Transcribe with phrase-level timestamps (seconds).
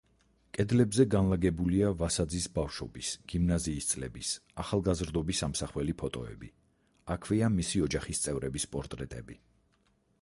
[0.57, 4.33] კედლებზე განლაგებულია ვასაძის ბავშვობის, გიმნაზიის წლების,
[4.65, 6.51] ახალგაზრდობის ამსახველი ფოტოები,
[7.19, 9.41] აქვეა მისი ოჯახის წევრების პორტრეტები.